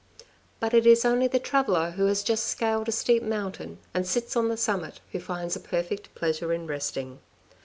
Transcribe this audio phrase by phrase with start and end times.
[0.59, 4.33] But it is only the traveller who has just scaled a steep mountain and sits
[4.33, 7.19] down on the summit who finds a perfect pleasure in resting.